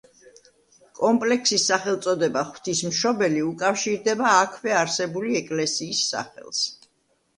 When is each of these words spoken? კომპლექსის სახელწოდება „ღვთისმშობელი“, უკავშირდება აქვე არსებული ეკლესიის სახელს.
კომპლექსის 0.99 1.65
სახელწოდება 1.71 2.43
„ღვთისმშობელი“, 2.47 3.43
უკავშირდება 3.51 4.33
აქვე 4.41 4.75
არსებული 4.81 5.37
ეკლესიის 5.45 6.03
სახელს. 6.15 6.65